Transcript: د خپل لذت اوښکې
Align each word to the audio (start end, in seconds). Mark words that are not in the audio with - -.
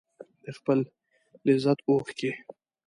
د 0.43 0.45
خپل 0.57 0.79
لذت 1.47 1.79
اوښکې 1.87 2.31